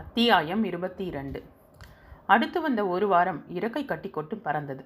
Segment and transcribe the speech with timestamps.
[0.00, 1.42] அத்தியாயம் இருபத்தி இரண்டு
[2.26, 4.84] அடுத்து வந்த ஒரு வாரம் இறக்கை கட்டிக்கொண்டு பறந்தது.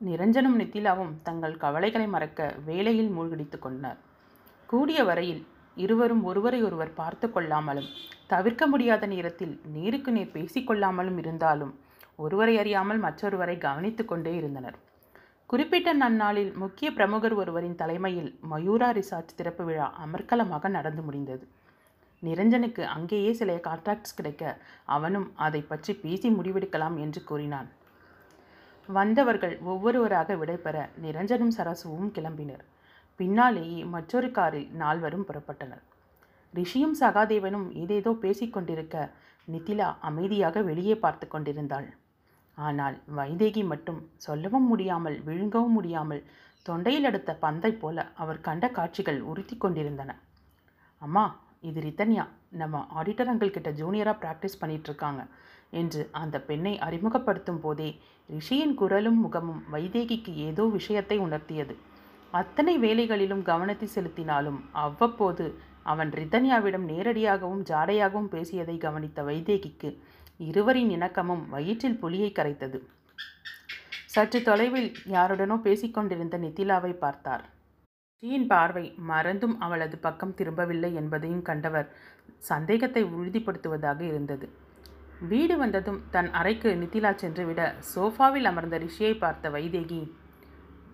[0.00, 3.96] நிரஞ்சனும் நித்திலாவும் தங்கள் கவலைகளை மறக்க வேலையில் மூழ்கடித்து கொண்டனர்.
[4.66, 7.88] கூடிய வரையில் இருவரும் ஒருவரை ஒருவர் பார்த்து கொள்ளாமலும்
[8.26, 11.72] தவிர்க்க முடியாத நேரத்தில் நேருக்கு நேர் பேசிக்கொள்ளாமலும் இருந்தாலும்
[12.16, 14.78] ஒருவரை அறியாமல் மற்றொருவரை கவனித்து கொண்டே இருந்தனர்.
[15.46, 21.46] குறிப்பிட்ட நன்னாளில் முக்கிய பிரமுகர் ஒருவரின் தலைமையில் மயூரா ரிசார்ட் திறப்பு விழா அமர்க்கலமாக நடந்து முடிந்தது.
[22.26, 24.42] நிரஞ்சனுக்கு அங்கேயே சில கான்ட்ராக்ட்ஸ் கிடைக்க
[24.96, 27.68] அவனும் அதை பற்றி பேசி முடிவெடுக்கலாம் என்று கூறினான்.
[28.88, 32.64] வந்தவர்கள் ஒவ்வொருவராக விடைபெற நிரஞ்சனும் சரசுவும் கிளம்பினர்.
[33.20, 35.84] பின்னாலேயே மற்றொரு காரில் நால்வரும் புறப்பட்டனர்.
[36.54, 38.96] ரிஷியும் சகாதேவனும் ஏதேதோ பேசிக்கொண்டிருக்க
[39.48, 41.88] நிதிலா அமைதியாக வெளியே பார்த்து கொண்டிருந்தாள்.
[42.58, 46.22] ஆனால் வைதேகி மட்டும் சொல்லவும் முடியாமல் விழுங்கவும் முடியாமல்
[46.66, 50.10] தொண்டையில் அடுத்த பந்தை போல அவர் கண்ட காட்சிகள் உறுத்தி கொண்டிருந்தன.
[51.02, 51.24] அம்மா
[51.68, 52.24] இது ரிதன்யா
[52.60, 55.22] நம்ம ஆடிட்டர் அங்கிள் கிட்ட ஜூனியராக ப்ராக்டிஸ் பண்ணிகிட்ருக்காங்க
[55.80, 57.88] என்று அந்த பெண்ணை அறிமுகப்படுத்தும் போதே
[58.28, 61.74] ரிஷியின் குரலும் முகமும் வைதேகிக்கு ஏதோ விஷயத்தை உணர்த்தியது.
[62.32, 65.46] அத்தனை வேலைகளிலும் கவனத்தை செலுத்தினாலும் அவ்வப்போது
[65.92, 69.90] அவன் ரிதன்யாவிடம் நேரடியாகவும் ஜாடையாகவும் பேசியதை கவனித்த வைதேகிக்கு
[70.48, 72.78] இருவரின் இணக்கமும் வயிற்றில் புலியை கரைத்தது.
[74.14, 77.44] சற்று தொலைவில் யாருடனோ பேசிக்கொண்டிருந்த நித்திலாவை பார்த்தார்.
[78.22, 81.88] ஸ்ரீயின் பார்வை மறந்தும் அவளது பக்கம் திரும்பவில்லை என்பதையும் கண்டவர்
[82.50, 84.46] சந்தேகத்தை உறுதிப்படுத்துவதாக இருந்தது.
[85.30, 87.62] வீடு வந்ததும் தன் அறைக்கு நித்திலா சென்றுவிட
[87.94, 90.00] சோஃபாவில் அமர்ந்த ரிஷியை பார்த்த வைதேகி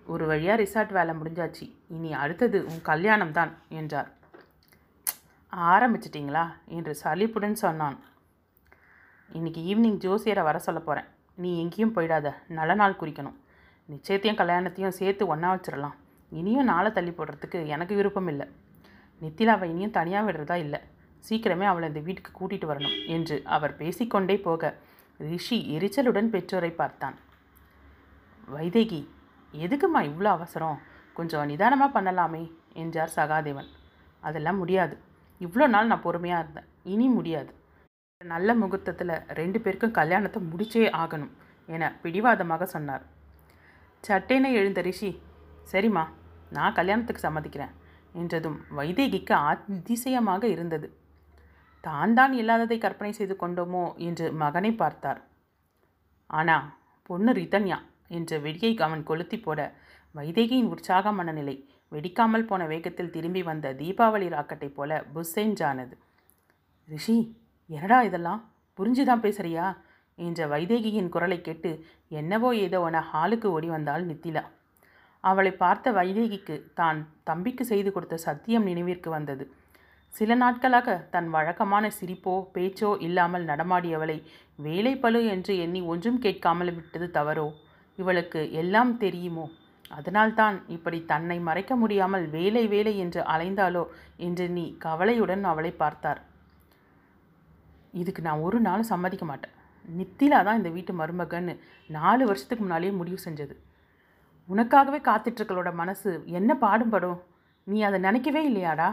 [0.05, 1.67] ஒரு வழியாக ரிசார்ட் வேலை முடிஞ்சாச்சு.
[1.87, 4.11] இனி அடுத்தது உன் கல்யாணம் தான் என்றார்.
[5.53, 6.45] ஆரம்பிச்சிட்டிங்களா?
[6.67, 7.97] என்று சலிப்புடன் சொன்னான்.
[9.29, 12.35] இன்னைக்கு ஈவினிங் ஜோசியரை வர சொல்ல போகிறேன் நீ எங்கேயும் போயிடாத.
[12.59, 13.39] நல்ல நாள் குறிக்கணும்.
[13.89, 15.97] நிச்சயத்தையும் கல்யாணத்தையும் சேர்த்து ஒன்றா வச்சிடலாம்.
[16.39, 18.45] இனியும் நாளை தள்ளி போடுறதுக்கு எனக்கு விருப்பம் இல்லை.
[19.21, 20.79] நித்திலாவை இனியும் தனியாக விடுறதா இல்லை.
[21.27, 24.71] சீக்கிரமே அவளை இந்த வீட்டுக்கு கூட்டிகிட்டு வரணும் என்று அவர் பேசிக்கொண்டே போக
[25.19, 27.17] ரிஷி எரிச்சலுடன் பெற்றோரை பார்த்தான்.
[28.55, 29.01] வைதேகி
[29.53, 30.79] எதுக்குமா இவ்வளோ அவசரம்?
[31.17, 32.43] கொஞ்சம் நிதானமாக பண்ணலாமே
[32.81, 33.69] என்றார் சகாதேவன்.
[34.23, 34.95] அதெல்லாம் முடியாது.
[35.41, 36.69] இவ்வளோ நாள் நான் பொறுமையாக இருந்தேன்.
[36.93, 37.51] இனி முடியாது.
[38.21, 41.31] நல்ல முகூர்த்தத்தில் ரெண்டு பேருக்கும் கல்யாணத்தை முடிச்சே ஆகணும்
[41.75, 43.03] என பிடிவாதமாக சொன்னார்.
[44.07, 45.11] சட்டென எழுந்த ரிஷி
[45.71, 46.03] சரிம்மா
[46.51, 47.73] நான் கல்யாணத்துக்கு சம்மதிக்கிறேன்
[48.13, 50.87] என்றதும் வைதேகிக்கு அதிசயமாக இருந்தது.
[51.83, 55.21] தான் தான் இல்லாததை கற்பனை செய்து கொண்டோமோ என்று மகனை பார்த்தார்.
[56.29, 56.57] ஆனா
[57.09, 57.77] பொண்ணு ரிதன்யா
[58.17, 59.59] என்ற வெடியை அவன் கொளுத்தி போட
[60.15, 61.55] வைதேகியின் உற்சாக மனநிலை
[61.91, 65.95] வெடிக்காமல் போன வேகத்தில் திரும்பி வந்த தீபாவளி ராக்கெட்டைப் போல புஸ்ஸெஞ்சானது
[66.87, 67.15] ரிஷி
[67.69, 68.41] என்னடா இதெல்லாம்?
[68.79, 69.65] புரிஞ்சுதான் பேசுறியா?
[70.19, 71.71] என்ற வைதேகியின் குரலை கேட்டு
[72.19, 74.43] என்னவோ ஏதோ என ஹாலுக்கு ஓடி வந்தாள் நித்திலா.
[75.23, 76.99] அவளை பார்த்த வைதேகிக்கு தான்
[77.29, 79.43] தம்பிக்கு செய்து கொடுத்த சத்தியம் நினைவிற்கு வந்தது.
[80.13, 84.17] சில நாட்களாக தன் வழக்கமான சிரிப்போ பேச்சோ இல்லாமல் நடமாடியவளை
[84.65, 87.47] வேலை பளு என்று எண்ணி ஒன்றும் கேட்காமல் விட்டது தவறோ?
[87.99, 89.45] இவளுக்கு எல்லாம் தெரியுமோ?
[89.97, 93.83] அதனால்தான் இப்படி தன்னை மறைக்க முடியாமல் வேலை வேலை என்று அலைந்தாளோ
[94.27, 96.21] என்று நீ கவலையுடன் அவளை பார்த்தார்.
[98.01, 99.55] இதுக்கு நான் ஒரு நாளும் சம்மதிக்க மாட்டேன்.
[99.85, 101.53] நித்திலா தான் இந்த வீட்டு மருமகன்னு
[101.89, 103.55] நாலு வருஷத்துக்கு முன்னாலேயே முடிவு செஞ்சது.
[104.51, 106.11] உனக்காகவே காத்துட்ருக்களோட மனசு.
[106.25, 107.19] என்ன பாடுபடும்?
[107.63, 108.89] நீ அதை நினைக்கவே இல்லையாடா?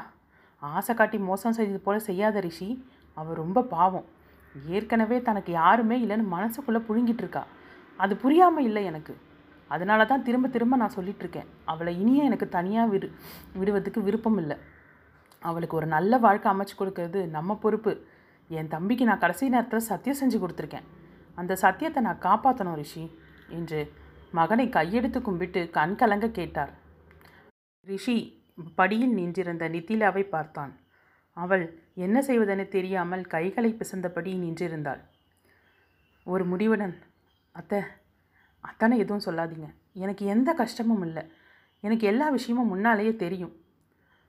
[0.62, 2.68] ஆசை காட்டி மோசம் செய்தது போல செய்யாத ரிஷி.
[3.14, 4.06] அவள் ரொம்ப பாவம்.
[4.76, 7.42] ஏற்கனவே தனக்கு யாருமே இல்லைன்னு மனசுக்குள்ளே புழுங்கிட்டு இருக்கா
[7.96, 9.14] அது புரியாமல் இல்லை எனக்கு.
[9.68, 13.08] அதனால தான் திரும்ப திரும்ப நான் சொல்லிகிட்ருக்கேன் இருக்கேன் அவளை இனியும் எனக்கு தனியாக விடு
[13.58, 14.56] விடுவதுக்கு விருப்பம் இல்லை.
[15.42, 17.92] அவளுக்கு ஒரு நல்ல வாழ்க்கை அமைச்சு கொடுக்கறது நம்ம பொறுப்பு.
[18.48, 20.86] என் தம்பிக்கு நான் கடைசி நேரத்தில் சத்தியம் செஞ்சு கொடுத்துருக்கேன்.
[21.34, 23.04] அந்த சத்தியத்தை நான் காப்பாற்றணும் ரிஷி.
[23.58, 23.80] என்று
[24.30, 26.72] மகனை கையெடுத்து கும்பிட்டு கண் கலங்க கேட்டார்.
[27.86, 30.80] ரிஷி படியில் நின்றிருந்த நித்திலாவை பார்த்தான்.
[31.32, 35.00] அவள் என்ன செய்வதென தெரியாமல் கைகளை பிசந்தபடி நின்றிருந்தாள்.
[36.24, 37.02] ஒரு முடிவுடன்
[37.50, 37.82] அத்தை
[38.60, 39.74] அத்தனை எதுவும் சொல்லாதீங்க.
[39.92, 41.22] எனக்கு எந்த கஷ்டமும் இல்லை.
[41.80, 43.56] எனக்கு எல்லா விஷயமும் முன்னாலேயே தெரியும்.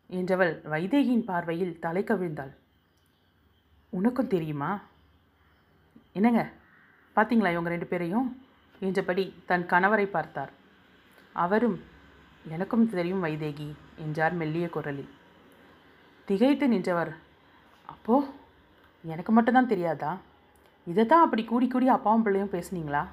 [0.09, 2.53] என்றவள் வைதேகியின் பார்வையில் தலை கவிழ்ந்தாள்.
[3.89, 4.81] உனக்கும் தெரியுமா?
[6.13, 6.49] என்னங்க?
[7.15, 8.47] பார்த்தீங்களா இவங்க ரெண்டு பேரையும்?
[8.87, 10.51] என்றபடி தன் கணவரை பார்த்தார்.
[11.43, 11.77] அவரும்
[12.55, 13.69] எனக்கும் தெரியும் வைதேகி
[14.03, 15.09] என்றார் மெல்லிய குரலில்.
[16.27, 17.11] திகைத்து நின்றவர்
[17.93, 18.15] அப்போ
[19.13, 20.11] எனக்கு மட்டும்தான் தெரியாதா?
[20.87, 23.03] இதை தான் அப்படி கூடி கூடி அப்பாவும் பிள்ளையும் பேசுனீங்களா?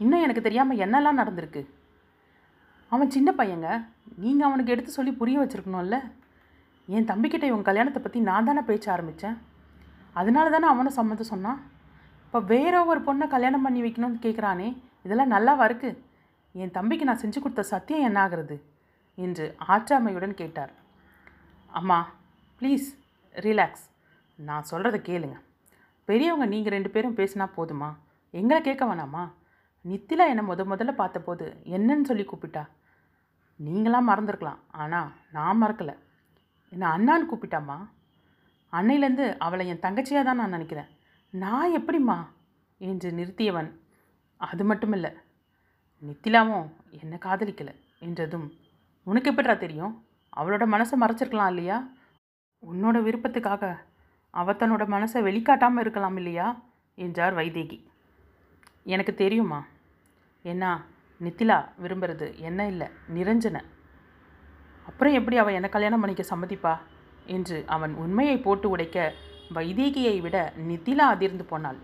[0.00, 1.62] இன்னும் எனக்கு தெரியாமல் என்னெல்லாம் நடந்திருக்கு?
[2.92, 3.68] அவன் சின்ன பையங்க.
[4.22, 5.98] நீங்கள் அவனுக்கு எடுத்து சொல்லி புரிய வச்சுருக்கணும்ல.
[6.88, 9.36] என் தம்பிக்கிட்ட இவன் கல்யாணத்தை பற்றி நான் தானே பேச்ச ஆரம்பித்தேன்
[10.20, 11.58] அதனால தானே அவனும் சம்மந்தம் சொன்னான்?
[12.26, 14.68] இப்போ வேற ஒரு பொண்ணை கல்யாணம் பண்ணி வைக்கணும்னு கேட்குறானே
[15.02, 16.04] இதெல்லாம் நல்லாவா இருக்கு?
[16.52, 18.64] என் தம்பிக்கு நான் செஞ்சு கொடுத்த சத்தியம் என்ன ஆகிறது
[19.14, 20.72] என்று ஆற்றாமையுடன் கேட்டார்.
[21.66, 22.12] அம்மா
[22.60, 22.86] ப்ளீஸ்
[23.32, 23.86] ரிலாக்ஸ்
[24.34, 25.40] நான் சொல்கிறத கேளுங்க.
[26.04, 27.96] பெரியவங்க நீங்கள் ரெண்டு பேரும் பேசினா போதுமா?
[28.30, 29.30] எங்களை கேட்க வேணாமா?
[29.88, 32.68] நித்திலா என்னை முத முதல்ல பார்த்தபோது என்னன்னு சொல்லி கூப்பிட்டா.
[33.64, 35.94] நீங்களாம் மறந்துருக்கலாம் ஆனால் நான் மறக்கலை.
[36.68, 37.88] என்னை அண்ணான்னு கூப்பிட்டாம்மா.
[38.72, 40.88] அன்னையிலேருந்து அவளை என் தங்கச்சியாக தான் நான் நினைக்கிறேன்.
[41.30, 42.26] நான் எப்படிம்மா?
[42.78, 43.79] என்று நிறுத்தியவன்
[44.40, 45.10] அது மட்டும் இல்லை
[46.02, 46.66] நித்திலாவும்
[47.00, 48.46] என்னை காதலிக்கலை என்றதும்
[49.06, 50.04] உனக்கு எப்படா தெரியும்?
[50.36, 51.78] அவளோட மனசை மறைச்சிருக்கலாம் இல்லையா?
[52.62, 53.64] உன்னோட விருப்பத்துக்காக
[54.34, 56.46] அவ தன்னோட மனசை வெளிக்காட்டாமல் இருக்கலாம் இல்லையா?
[56.94, 57.78] என்றார் வைதேகி.
[58.84, 59.60] எனக்கு தெரியுமா
[60.42, 60.64] என்ன
[61.20, 63.62] நித்திலா விரும்புறது என்ன இல்லை நிரஞ்சனை.
[64.86, 66.74] அப்புறம் எப்படி அவள் என்னை கல்யாணம் பண்ணிக்க சம்மதிப்பா?
[67.26, 68.98] என்று அவன் உண்மையை போட்டு உடைக்க
[69.54, 70.36] வைதேகியை விட
[70.68, 71.78] நித்திலா அதிர்ந்து போனாள்.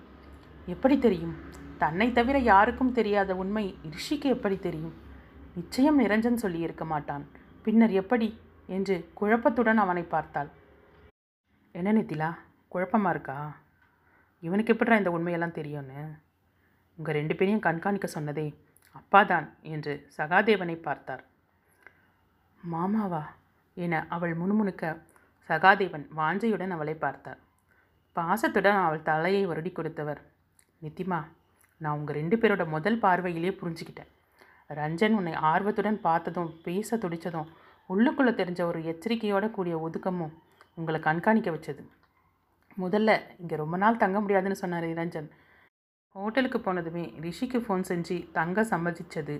[0.67, 1.37] எப்படி தெரியும்?
[1.78, 4.94] தன்னை தவிர யாருக்கும் தெரியாத உண்மை ரிஷிக்கு எப்படி தெரியும்?
[5.55, 7.25] நிச்சயம் நிரஞ்சன் சொல்லியிருக்க மாட்டான்.
[7.62, 8.40] பின்னர் எப்படி?
[8.67, 10.50] என்று குழப்பத்துடன் அவனை பார்த்தாள்.
[11.73, 12.31] என்ன நித்திலா
[12.69, 13.56] குழப்பமாக இருக்கா?
[14.38, 16.00] இவனுக்கு எப்படிடா இந்த உண்மையெல்லாம் தெரியும்னு?
[16.99, 18.46] உங்கள் ரெண்டு பேரையும் கண்காணிக்க சொன்னதே
[18.96, 21.25] அப்பாதான் என்று சகாதேவனை பார்த்தார்.
[22.73, 23.23] மாமாவா?
[23.75, 25.02] என அவள் முணுமுணுக்க
[25.49, 27.40] சகாதேவன் வாஞ்சையுடன் அவளை பார்த்தார்.
[28.12, 30.20] பாசத்துடன் அவள் தலையை வருடி கொடுத்தவர்
[30.82, 31.20] நித்திமா
[31.82, 34.11] நான் உங்கள் ரெண்டு பேரோட முதல் பார்வையிலே புரிஞ்சுக்கிட்டேன்.
[34.81, 37.50] ரஞ்சன் உன்னை ஆர்வத்துடன் பார்த்ததும் பேச துடித்ததும்
[37.93, 40.32] உள்ளுக்குள்ளே தெரிஞ்ச ஒரு எச்சரிக்கையோட கூடிய ஒதுக்கமும்
[40.78, 41.82] உங்களை கண்காணிக்க வச்சது.
[42.82, 43.11] முதல்ல
[43.43, 45.28] இங்கே ரொம்ப நாள் தங்க முடியாதுன்னு சொன்னார் ரஞ்சன்.
[46.17, 49.37] ஹோட்டலுக்கு போனதுமே ரிஷிக்கு ஃபோன் செஞ்சு தங்க சம்மதிச்சது.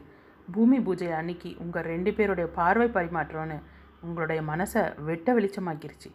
[0.49, 3.57] பூமி பூஜை அன்னைக்கு உங்கள் ரெண்டு பேருடைய பார்வை பரிமாற்றம்னு
[4.07, 6.11] உங்களுடைய மனசை வெட்ட வெளிச்சமாக்கிருச்சு.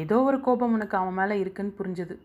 [0.00, 2.16] ஏதோ ஒரு கோபம் உனக்கு அவன் மேலே இருக்குன்னு புரிஞ்சுது.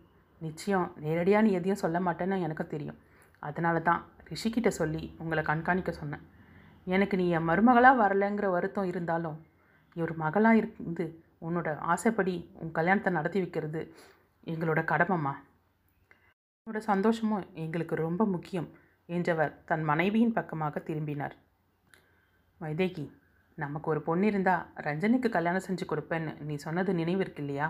[0.41, 2.99] நிச்சயம் நேரடியாக நீ எதையும் சொல்ல மாட்டேன்னு எனக்கு தெரியும்.
[3.39, 6.23] அதனால தான் ரிஷிக்கிட்ட சொல்லி உங்களை கண்காணிக்க சொன்னேன்.
[6.87, 9.37] எனக்கு நீ என் மருமகளாக வரலைங்கிற வருத்தம் இருந்தாலும்
[9.95, 11.05] ஒரு மகளாக இருந்து
[11.41, 13.81] உன்னோட ஆசைப்படி உன் கல்யாணத்தை நடத்தி வைக்கிறது
[14.47, 15.33] எங்களோட கடமைம்மா.
[16.59, 18.69] உன்னோட சந்தோஷமும் எங்களுக்கு ரொம்ப முக்கியம்
[19.09, 21.35] என்றவர் தன் மனைவியின் பக்கமாக திரும்பினார்.
[22.61, 23.05] வைதேகி
[23.57, 27.67] நமக்கு ஒரு பொண்ணு இருந்தால் ரஞ்சனிக்கு கல்யாணம் செஞ்சு கொடுப்பேன்னு நீ சொன்னது நினைவு இருக்கு இல்லையா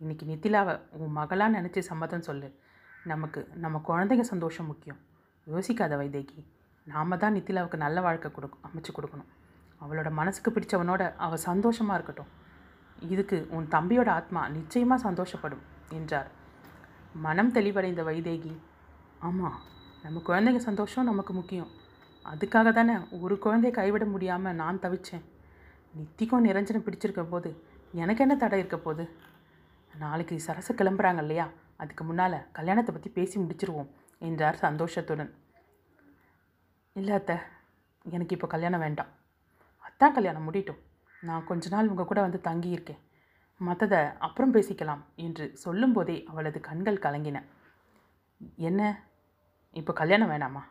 [0.00, 2.48] இன்னைக்கு நித்திலாவை உன் மகளாக நினச்சி சம்மதம் சொல்லு.
[3.10, 4.98] நமக்கு நம்ம குழந்தைங்க சந்தோஷம் முக்கியம்.
[5.46, 6.40] யோசிக்காத வைதேகி.
[6.86, 9.28] நாம தான் நித்திலாவுக்கு நல்ல வாழ்க்கை கொடு அமைச்சு கொடுக்கணும்.
[9.80, 12.30] அவளோட மனசுக்கு பிடிச்சவனோட அவள் சந்தோஷமாக இருக்கட்டும்.
[13.14, 15.62] இதுக்கு உன் தம்பியோட ஆத்மா நிச்சயமாக சந்தோஷப்படும்
[15.98, 16.28] என்றார்.
[17.26, 18.54] மனம் தெளிவடைந்த வைதேகி
[19.28, 19.58] ஆமாம்
[20.04, 21.72] நம்ம குழந்தைங்க சந்தோஷம் நமக்கு முக்கியம்.
[22.24, 25.26] அதுக்காக தானே ஒரு குழந்தைய கைவிட முடியாமல் நான் தவிச்சேன்.
[25.98, 27.50] நித்திக்கும் நிரஞ்சனம் பிடிச்சிருக்க போது
[28.02, 29.04] எனக்கு என்ன தடை இருக்க போகுது
[29.94, 31.46] நாளைக்கு சரசு கிளம்புறாங்க இல்லையா
[31.76, 35.34] அதுக்கு முன்னால் கல்யாணத்தை பற்றி பேசி முடிச்சிருவோம் என்றார் சந்தோஷத்துடன்.
[36.92, 37.36] இல்லை அத்தை
[38.04, 39.10] எனக்கு இப்போ கல்யாணம் வேண்டாம்.
[39.78, 40.80] அத்தான் கல்யாணம் முடியட்டும்.
[41.22, 43.00] நான் கொஞ்ச நாள் உங்கள் கூட வந்து தங்கியிருக்கேன்.
[43.60, 47.40] மற்றதை அப்புறம் பேசிக்கலாம் என்று சொல்லும்போதே அவளது கண்கள் கலங்கின.
[48.56, 49.08] என்ன?
[49.72, 50.62] இப்போ கல்யாணம் வேணாமா?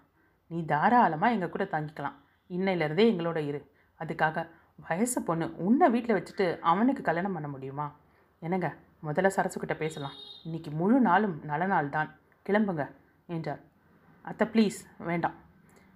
[0.47, 2.17] நீ தாராளமாக எங்கள் கூட தங்கிக்கலாம்.
[2.49, 3.61] இன்னையிலேருந்தே எங்களோட இரு.
[3.99, 7.95] அதுக்காக வயசு பொண்ணு உன்னை வீட்டில் வச்சுட்டு அவனுக்கு கல்யாணம் பண்ண முடியுமா?
[8.39, 8.75] என்னங்க?
[9.03, 10.15] முதல்ல சரசுக்கிட்ட பேசலாம்.
[10.43, 12.09] இன்னைக்கு முழு நாளும் நல்ல நாள் தான்
[12.49, 12.83] கிளம்புங்க
[13.27, 13.61] என்றார்.
[14.21, 15.33] அத்தை ப்ளீஸ் வேண்டாம்.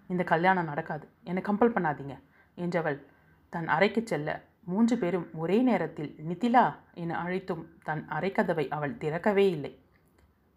[0.08, 1.08] இந்த கல்யாணம் நடக்காது.
[1.24, 2.16] என்னை கம்பல் பண்ணாதீங்க
[2.58, 3.06] என்றவள்
[3.50, 4.30] தன் அறைக்கு செல்ல
[4.64, 9.72] மூன்று பேரும் ஒரே நேரத்தில் நிதிலா என அழைத்தும் தன் அறைக்கதவை அவள் திறக்கவே இல்லை.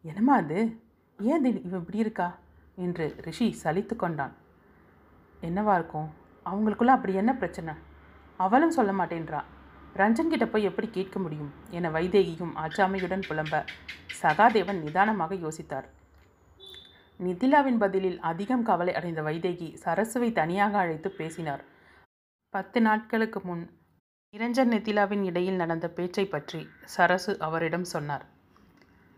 [0.03, 0.59] என்னம்மா அது?
[1.19, 2.39] ஏன் திடீர் இவ இப்படி இருக்கா?
[2.77, 4.35] என்று ரிஷி சலித்து கொண்டான்.
[5.43, 6.09] என்னவா இருக்கும்?
[6.47, 7.75] அவங்களுக்குள்ள அப்படி என்ன பிரச்சனை?
[8.37, 9.41] அவளும் சொல்ல மாட்டேன்றா.
[9.99, 11.53] ரஞ்சன் கிட்ட போய் எப்படி கேட்க முடியும்?
[11.71, 13.67] என வைதேகியும் ஆச்சாமையுடன் புலம்ப
[14.23, 15.85] சகாதேவன் நிதானமாக யோசித்தார்.
[17.19, 21.65] நிதிலாவின் பதிலில் அதிகம் கவலை அடைந்த வைதேகி சரசுவை தனியாக அழைத்து பேசினார்.
[22.51, 23.71] பத்து நாட்களுக்கு முன்
[24.37, 28.27] நிரஞ்சன் நிதிலாவின் இடையில் நடந்த பேச்சை பற்றி சரசு அவரிடம் சொன்னார்.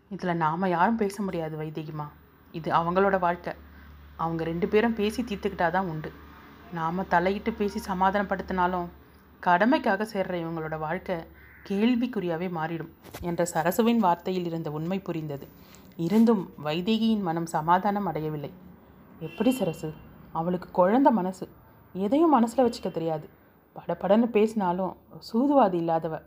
[0.09, 2.07] இதில் நாம் யாரும் பேச முடியாது வைதேகிமா.
[2.51, 3.53] இது அவங்களோட வாழ்க்கை.
[4.17, 6.11] அவங்க ரெண்டு பேரும் பேசி தீர்த்துக்கிட்டாதான் உண்டு.
[6.73, 8.87] நாம் தலையிட்டு பேசி சமாதானப்படுத்தினாலும்
[9.45, 11.15] கடமைக்காக சேர்ற இவங்களோட வாழ்க்கை
[11.69, 15.47] கேள்விக்குறியாவே மாறிடும் என்ற சரசுவின் வார்த்தையில் இருந்த உண்மை புரிந்தது.
[15.95, 18.51] இருந்தும் வைதேகியின் மனம் சமாதானம் அடையவில்லை.
[19.19, 19.93] எப்படி சரசு?
[20.31, 21.47] அவளுக்கு குழந்த மனசு.
[21.93, 23.29] எதையும் மனசில் வச்சுக்க தெரியாது.
[23.75, 24.95] படபடன்னு பேசினாலும்
[25.33, 26.21] சூதுவாதி இல்லாதவ.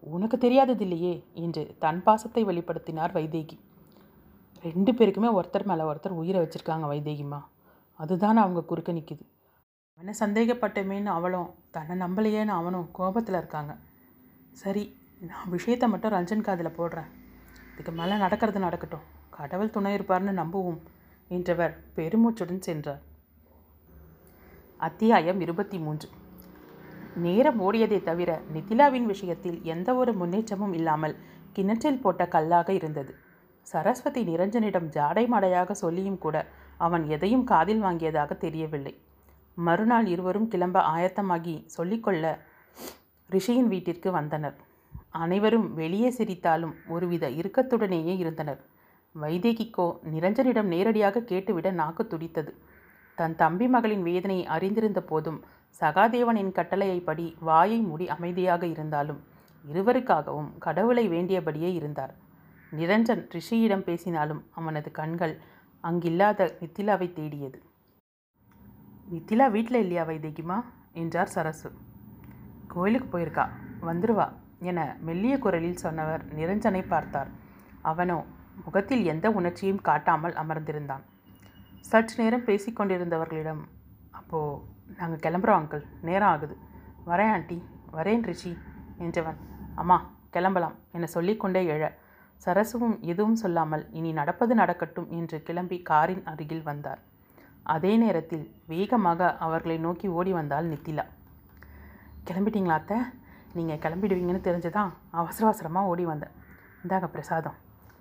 [0.00, 3.58] உனக்கு தெரியாதது இல்லையே என்று தன் பாசத்தை வெளிப்படுத்தினார் வைதேகி.
[4.62, 7.40] ரெண்டு பேருக்குமே ஒருத்தர் மேலே ஒருத்தர் உயிரை வச்சுருக்காங்க வைதேகிமா
[7.98, 9.24] அதுதான் அவங்க குறுக்க நிற்கிது
[9.98, 13.76] அவனை சந்தேகப்பட்டமேன்னு அவளும் தன்னை நம்பலையேன்னு அவனும் கோபத்தில் இருக்காங்க.
[14.52, 17.08] சரி நான் விஷயத்தை மட்டும் ரஞ்சன் காதில் போடுறேன்.
[17.72, 19.00] இதுக்கு மேலே நடக்கிறது நடக்கட்டும்.
[19.30, 20.78] கடவுள் துணை இருப்பார்னு நம்புவோம்
[21.28, 23.02] என்றவர் பெருமூச்சுடன் சென்றார்.
[24.76, 26.08] அத்தியாயம் இருபத்தி மூன்று.
[27.14, 31.16] நேரம் ஓடியதை தவிர நிதிலாவின் விஷயத்தில் எந்த ஒரு முன்னேற்றமும் இல்லாமல்
[31.52, 33.14] கிணற்றில் போட்ட கல்லாக இருந்தது.
[33.62, 38.94] சரஸ்வதி நிரஞ்சனிடம் ஜாடை மாடையாக சொல்லியும் கூட அவன் எதையும் காதில் வாங்கியதாக தெரியவில்லை.
[39.56, 42.24] மறுநாள் இருவரும் கிளம்ப ஆயத்தமாகி சொல்லிக்கொள்ள
[43.30, 44.56] ரிஷியின் வீட்டிற்கு வந்தனர்.
[45.08, 48.60] அனைவரும் வெளியே சிரித்தாலும் ஒருவித இறுக்கத்துடனேயே இருந்தனர்.
[49.14, 52.52] வைதேகிக்கோ நிரஞ்சனிடம் நேரடியாக கேட்டுவிட நாக்கு துடித்தது.
[53.18, 55.44] தன் தம்பி மகளின் வேதனையை அறிந்திருந்த போதும்
[55.80, 59.20] சகாதேவனின் கட்டளையைப்படி வாயை மூடி அமைதியாக இருந்தாலும்
[59.64, 62.14] இருவருக்காகவும் கடவுளை வேண்டியபடியே இருந்தார்.
[62.72, 65.34] நிரஞ்சன் ரிஷியிடம் பேசினாலும் அவனது கண்கள்
[65.84, 67.58] அங்கில்லாத மித்திலாவை தேடியது.
[69.12, 70.56] நித்திலா வீட்டில் இல்லையா வைதேகிமா
[70.92, 71.68] என்றார் சரசு.
[72.66, 73.44] கோயிலுக்கு போயிருக்கா?
[73.80, 74.26] வந்துருவா
[74.60, 77.30] என மெல்லிய குரலில் சொன்னவர் நிரஞ்சனை பார்த்தார்.
[77.82, 78.24] அவனோ
[78.64, 81.04] முகத்தில் எந்த உணர்ச்சியும் காட்டாமல் அமர்ந்திருந்தான்.
[81.80, 83.62] சற்று நேரம் பேசிக்கொண்டிருந்தவர்களிடம்
[84.10, 84.60] அப்போது
[84.96, 86.56] நாங்கள் கிளம்புறோம் அங்கிள் நேரம் ஆகுது.
[87.06, 87.58] வரேன் ஆண்டி
[87.92, 88.52] வரேன் ரிஷி
[88.98, 89.38] என்றவன்.
[89.74, 89.98] அம்மா
[90.30, 91.84] கிளம்பலாம் என சொல்லிக்கொண்டே எழ.
[92.46, 97.00] சரசுவும் எதுவும் சொல்லாமல் இனி நடப்பது நடக்கட்டும் என்று கிளம்பி காரின் அருகில் வந்தார்.
[97.74, 101.04] அதே நேரத்தில் வேகமாக அவர்களை நோக்கி ஓடி வந்தாள் நித்திலா.
[102.28, 102.98] கிளம்பிட்டீங்களா அத்தை?
[103.56, 106.34] நீங்கள் கிளம்பிடுவீங்கன்னு தெரிஞ்சுதான் அவசர அவசரமாக ஓடி வந்தேன்.
[106.82, 107.56] இந்தாங்க பிரசாதம்.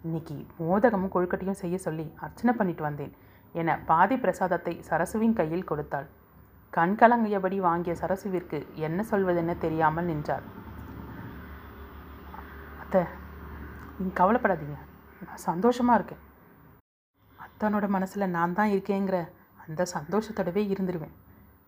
[0.05, 3.13] இன்னைக்கு மோதகமும் கொழுக்கட்டையும் செய்ய சொல்லி அர்ச்சனை பண்ணிட்டு வந்தேன்
[3.61, 6.07] என பாதி பிரசாதத்தை சரசுவின் கையில் கொடுத்தாள்.
[6.77, 8.57] கண் கலங்கியபடி வாங்கிய சரசுவிற்கு
[8.87, 10.45] என்ன சொல்வதென தெரியாமல் நின்றார்
[12.81, 13.01] அத்தை
[13.97, 14.77] நீங்கள் கவலைப்படாதீங்க.
[15.25, 16.23] நான் சந்தோஷமாக இருக்கேன்.
[17.45, 19.17] அத்தனோட மனசில் நான் தான் இருக்கேங்கிற
[19.67, 21.15] அந்த சந்தோஷத்தோடவே இருந்துருவேன்.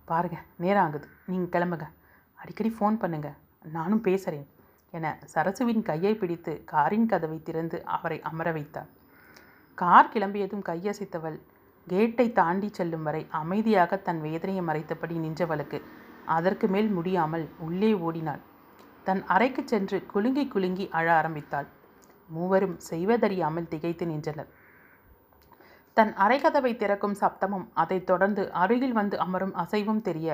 [0.06, 1.08] பாருங்கள் நேரம் ஆகுது.
[1.25, 1.88] நீங்கள் கிளம்புங்க.
[2.39, 3.30] அடிக்கடி ஃபோன் பண்ணுங்க.
[3.77, 4.48] நானும் பேசுகிறேன்
[4.94, 8.89] என சரசுவின் கையை பிடித்து காரின் கதவை திறந்து அவரை அமர வைத்தார்.
[9.77, 11.38] கார் கிளம்பியதும் கையசைத்தவள்
[11.88, 15.80] கேட்டை தாண்டி செல்லும் வரை அமைதியாக தன் வேதனையை மறைத்தபடி நின்றவளுக்கு
[16.38, 18.42] அதற்கு மேல் முடியாமல் உள்ளே ஓடினாள்.
[19.04, 21.68] தன் அறைக்கு சென்று குலுங்கி குலுங்கி அழ ஆரம்பித்தாள்.
[22.30, 24.50] மூவரும் செய்வதறியாமல் திகைத்து நின்றனர்.
[25.98, 30.30] தன் அறைக்கதவை திறக்கும் சப்தமும் அதைத் தொடர்ந்து அருகில் வந்து அமரும் அசைவும் தெரிய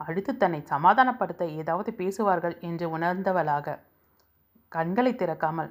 [0.00, 3.76] அடுத்து தன்னை சமாதானப்படுத்த ஏதாவது பேசுவார்கள் என்று உணர்ந்தவளாக.
[4.72, 5.70] கண்களை திறக்காமல்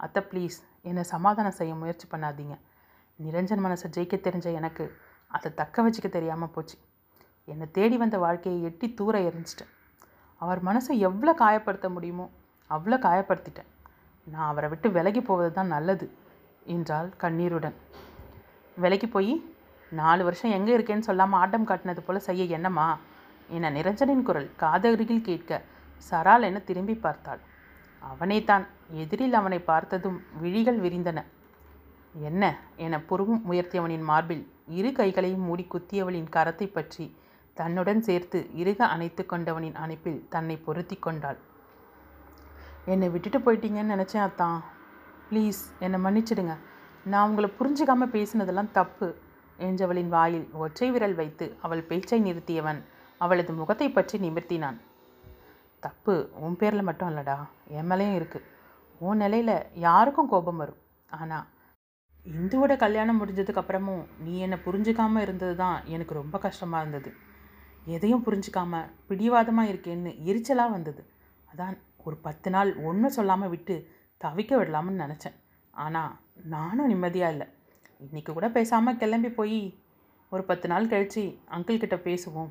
[0.00, 2.54] அத்தை ப்ளீஸ் என்னை சமாதானம் செய்ய முயற்சி பண்ணாதீங்க.
[3.18, 4.84] நிரஞ்சன் மனசை ஜெயிக்க தெரிஞ்ச எனக்கு
[5.30, 6.76] அதை தக்க வச்சுக்க தெரியாமல் போச்சு.
[7.48, 9.72] என்னை தேடி வந்த வாழ்க்கையை எட்டி தூர எரிஞ்சிட்டேன்
[10.40, 12.26] அவர் மனசை எவ்வளோ காயப்படுத்த முடியுமோ
[12.70, 13.70] அவ்வளோ காயப்படுத்திட்டேன்.
[14.26, 16.06] நான் அவரை விட்டு விலகி போவது தான் நல்லது
[16.74, 17.76] என்றால் கண்ணீருடன்.
[18.82, 19.32] விலைக்கு போய்
[19.92, 22.88] நாலு வருஷம் எங்கே இருக்கேன்னு சொல்லாமல் ஆட்டம் காட்டினது போல செய்ய என்னம்மா?
[23.56, 25.60] என நிரஞ்சனின் குரல் காதருகில் கேட்க
[26.10, 27.40] சரால் என திரும்பி பார்த்தாள்.
[28.02, 28.64] அவனே தான்
[29.02, 31.18] எதிரில் அவனை பார்த்ததும் விழிகள் விரிந்தன.
[32.28, 32.44] என்ன?
[32.84, 34.44] என புருவம் உயர்த்தியவனின் மார்பில்
[34.78, 37.06] இரு கைகளையும் மூடி குத்தியவளின் கரத்தை பற்றி
[37.56, 41.38] தன்னுடன் சேர்த்து இறுக அணைத்து கொண்டவனின் அணைப்பில் தன்னை பொருத்தி கொண்டாள்.
[42.92, 44.58] என்னை விட்டுட்டு போயிட்டீங்கன்னு நினச்சேன் அத்தான்
[45.28, 46.54] ப்ளீஸ் என்னை மன்னிச்சிடுங்க.
[47.06, 49.08] நான் உங்களை புரிஞ்சுக்காமல் பேசினதெல்லாம் தப்பு.
[49.58, 52.80] என்றவளின் வாயில் ஒற்றை விரல் வைத்து அவள் பேச்சை நிறுத்தியவன்
[53.20, 54.78] அவளது முகத்தை பற்றி நிமிர்த்தினான்.
[55.82, 56.14] தப்பு
[56.44, 57.36] உன் பேரில் மட்டும் இல்லைடா
[57.78, 58.46] என் மேலேயும் இருக்குது
[59.00, 60.80] உன் நிலையில் யாருக்கும் கோபம் வரும்.
[61.18, 61.46] ஆனால்
[62.26, 67.10] இந்துவோட கல்யாணம் முடிஞ்சதுக்கு அப்புறமும் நீ என்னை புரிஞ்சுக்காமல் இருந்தது தான் எனக்கு ரொம்ப கஷ்டமாக இருந்தது.
[67.94, 71.02] எதையும் புரிஞ்சுக்காமல் பிடிவாதமாக இருக்கேன்னு எரிச்சலாக வந்தது.
[71.52, 71.76] அதான்
[72.06, 73.76] ஒரு பத்து நாள் ஒன்றும் சொல்லாமல் விட்டு
[74.20, 75.38] தவிக்க விடலாம்னு நினச்சேன்.
[75.74, 76.12] ஆனால்
[76.54, 77.46] நானும் நிம்மதியாக இல்லை.
[78.00, 79.60] இன்றைக்கி கூட பேசாமல் கிளம்பி போய்
[80.32, 81.22] ஒரு பத்து நாள் கழித்து
[81.56, 82.50] அங்கிள் கிட்ட பேசுவோம்.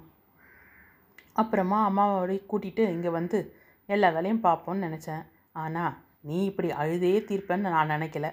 [1.33, 3.39] அப்புறமா அம்மாவோட கூட்டிகிட்டு இங்கே வந்து
[3.89, 5.23] எல்லா வேலையும் பார்ப்போன்னு நினச்சேன்.
[5.51, 8.27] ஆனால் நீ இப்படி அழுதே தீர்ப்பேன்னு நான் நினைக்கல.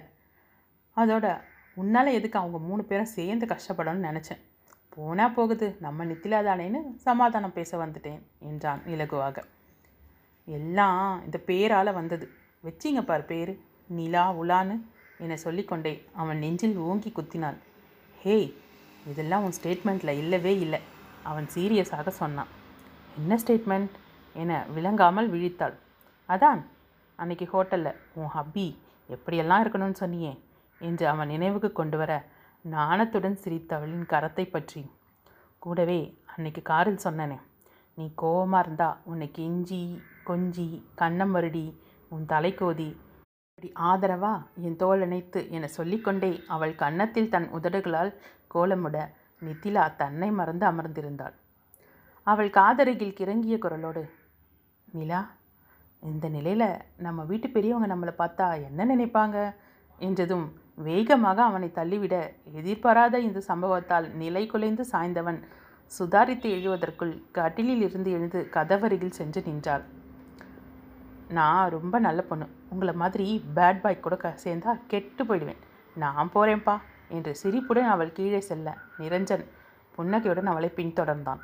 [0.97, 1.27] அதோட
[1.77, 4.41] உன்னால் எதுக்கு அவங்க மூணு பேரும் சேர்ந்து கஷ்டப்படணும்னு நினச்சேன்.
[4.89, 9.43] போனால் போகுது நம்ம நித்திலா தானேன்னு சமாதானம் பேச வந்துட்டேன் என்றான் இலகுவாக.
[10.47, 12.27] எல்லாம் இந்த பேரால் வந்தது.
[12.63, 13.51] வச்சிங்க பார் பேர்
[13.87, 14.77] நிலா உலான்னு.
[15.23, 17.59] என சொல்லிக்கொண்டே அவன் நெஞ்சில் ஓங்கி குத்தினான்
[18.23, 18.49] ஹேய்
[19.11, 20.79] இதெல்லாம் உன் ஸ்டேட்மெண்ட்டில் இல்லவே இல்லை
[21.29, 22.51] அவன் சீரியஸாக சொன்னான்.
[23.19, 23.95] என்ன ஸ்டேட்மெண்ட்
[24.35, 25.75] என விளங்காமல் விழித்தாள்.
[26.29, 26.61] அதான்
[27.19, 28.67] அன்னைக்கு ஹோட்டலில் உன் ஹப்பி
[29.09, 30.33] எப்படியெல்லாம் இருக்கணும்னு சொன்னியே
[30.81, 32.11] என்று அவன் நினைவுக்கு கொண்டு வர
[32.65, 34.81] நாணத்துடன் சிரித்தவளின் கரத்தை பற்றி.
[35.61, 35.99] கூடவே
[36.33, 37.37] அன்னைக்கு காரில் சொன்னனே
[37.97, 39.81] நீ கோபமாக இருந்தா உன்னை கெஞ்சி
[40.29, 40.67] கொஞ்சி
[41.01, 41.65] கண்ணம் வருடி
[42.13, 42.89] உன் தலைக்கோதி
[43.59, 44.31] அப்படி ஆதரவா?
[44.65, 48.11] என் தோல் அணைத்து என சொல்லிக்கொண்டே அவள் கன்னத்தில் தன் உதடுகளால்
[48.53, 48.97] கோலமுட
[49.41, 51.33] நித்திலா தன்னை மறந்து அமர்ந்திருந்தாள்.
[52.27, 54.03] அவள் காதருகில் கிறங்கிய குரலோடு
[54.87, 55.21] நிலா
[56.03, 59.37] இந்த நிலையில் நம்ம வீட்டு பெரியவங்க நம்மளை பார்த்தா என்ன நினைப்பாங்க?
[59.99, 60.45] என்றதும்
[60.75, 62.15] வேகமாக அவனை தள்ளிவிட
[62.53, 65.39] எதிர்பாராத இந்த சம்பவத்தால் நிலை குலைந்து சாய்ந்தவன்
[65.91, 69.85] சுதாரித்து எழுவதற்குள் கட்டிலில் இருந்து எழுந்து கதவருகில் சென்று நின்றாள்.
[71.29, 72.45] நான் ரொம்ப நல்ல பொண்ணு.
[72.69, 75.61] உங்களை மாதிரி பேட் பாய் கூட க சேர்ந்தா கெட்டு போயிடுவேன்.
[75.95, 78.77] நான் போகிறேன்ப்பா என்று சிரிப்புடன் அவள் கீழே செல்ல.
[78.99, 79.45] நிரஞ்சன்
[79.95, 81.41] புன்னகையுடன் அவளை பின்தொடர்ந்தான்.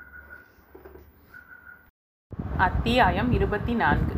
[2.58, 4.16] அத்தியாயம் இருபத்தி நான்கு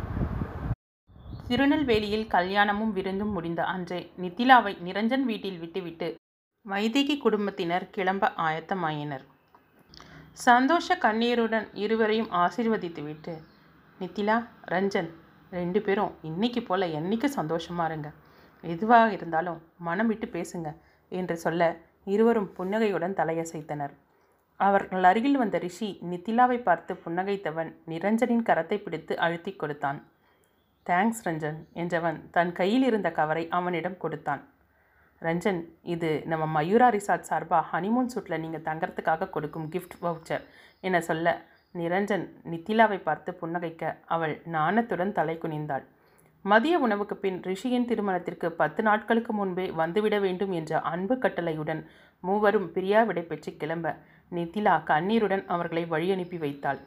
[1.47, 6.15] திருநெல்வேலியில் கல்யாணமும் விருந்தும் முடிந்த அன்றே நித்திலாவை நிரஞ்சன் வீட்டில் விட்டுவிட்டு
[6.69, 9.25] வைதிகி குடும்பத்தினர் கிளம்ப ஆயத்தமாயினர்.
[10.31, 13.35] சந்தோஷ கண்ணீருடன் இருவரையும் ஆசீர்வதித்துவிட்டு
[13.99, 15.11] நித்திலா ரஞ்சன்
[15.57, 18.09] ரெண்டு பேரும் இன்னைக்கு போல் என்றைக்கும் சந்தோஷமா இருங்க.
[18.63, 20.69] எதுவாக இருந்தாலும் மனம் விட்டு பேசுங்க
[21.11, 21.61] என்று சொல்ல
[22.13, 23.93] இருவரும் புன்னகையுடன் தலையசைத்தனர்.
[24.59, 29.99] அவர்கள் அருகில் வந்த ரிஷி நித்திலாவை பார்த்து புன்னகைத்தவன் நிரஞ்சனின் கரத்தை பிடித்து அழுத்தி கொடுத்தான்.
[30.85, 34.43] தேங்க்ஸ் ரஞ்சன் என்றவன் தன் கையில் இருந்த கவரை அவனிடம் கொடுத்தான்.
[35.21, 35.59] ரஞ்சன்
[35.93, 40.43] இது நம்ம மயூரா ரிசார்ட் சார்பாக ஹனிமூன் சூட்டில் நீங்கள் தங்கறதுக்காக கொடுக்கும் கிஃப்ட் வவுச்சர்
[40.87, 41.33] என சொல்ல
[41.79, 45.85] நிரஞ்சன் நித்திலாவை பார்த்து புன்னகைக்க அவள் நாணத்துடன் தலை குனிந்தாள்.
[46.45, 51.81] மதிய உணவுக்கு பின் ரிஷியின் திருமணத்திற்கு பத்து நாட்களுக்கு முன்பே வந்துவிட வேண்டும் என்ற அன்பு கட்டளையுடன்
[52.23, 53.95] மூவரும் பிரியா விடை பெற்று கிளம்ப
[54.31, 56.79] நித்திலா கண்ணீருடன் அவர்களை வழியனுப்பி வைத்தாள்.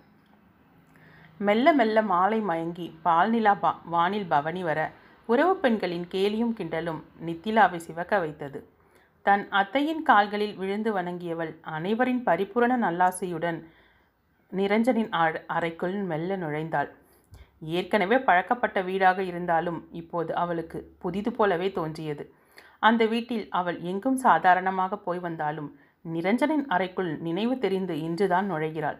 [1.40, 4.80] மெல்ல மெல்ல மாலை மயங்கி பால்நிலா பா வானில் பவனி வர
[5.28, 8.60] உறவு பெண்களின் கேலியும் கிண்டலும் நித்திலாவை சிவக்க வைத்தது.
[9.26, 13.58] தன் அத்தையின் கால்களில் விழுந்து வணங்கியவள் அனைவரின் பரிபூரண நல்லாசையுடன்
[14.52, 16.90] நிரஞ்சனின் அ- அறைக்குள் மெல்ல நுழைந்தாள்.
[17.60, 22.32] ஏற்கனவே பழக்கப்பட்ட வீடாக இருந்தாலும் இப்போது அவளுக்கு புதிது போலவே தோன்றியது.
[22.78, 25.78] அந்த வீட்டில் அவள் எங்கும் சாதாரணமாக போய் வந்தாலும்
[26.12, 28.98] நிரஞ்சனின் அறைக்குள் நினைவு தெரிந்து இன்றுதான் நுழைகிறாள்.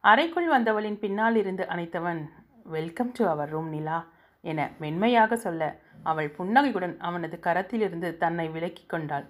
[0.00, 2.28] அறைக்குள் வந்தவளின் பின்னால் இருந்து அணைத்தவன்
[2.64, 4.06] welcome to our room Nila
[4.40, 9.24] என மென்மையாக சொல்ல அவள் புன்னகையுடன் அவனது கரத்திலிருந்து தன்னை விலக்கிக் கொண்டாள்.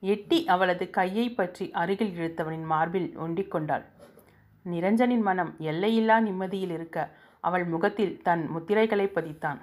[0.00, 3.84] எட்டி அவளது கையை பற்றி அருகில் இழுத்தவனின் மார்பில் ஒண்டிக் கொண்டாள்.
[4.66, 6.98] நிரஞ்சனின் மனம் எல்லையில்லா நிம்மதியில் இருக்க
[7.44, 9.58] அவள் முகத்தில் தன் முத்திரைகளை பதித்தான்.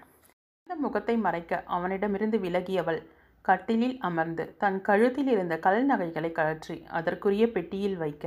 [0.68, 3.02] அந்த முகத்தை மறைக்க அவனிடமிருந்து விலகியவள்
[3.46, 8.26] கட்டிலில் அமர்ந்து தன் கழுத்தில் இருந்த கல் நகைகளை கழற்றி அதற்குரிய பெட்டியில் வைக்க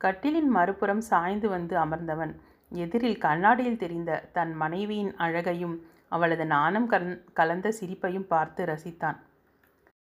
[0.00, 2.32] கட்டிலின் மறுபுறம் சாய்ந்து வந்து அமர்ந்தவன்
[2.72, 5.76] எதிரில் கண்ணாடியில் தெரிந்த தன் மனைவியின் அழகையும்
[6.08, 9.18] அவளது நாணம் கலந் கலந்த சிரிப்பையும் பார்த்து ரசித்தான்.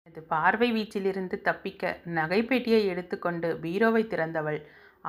[0.07, 4.59] அது பார்வை வீச்சிலிருந்து தப்பிக்க நகைப்பெட்டியை எடுத்துக்கொண்டு பீரோவை திறந்தவள்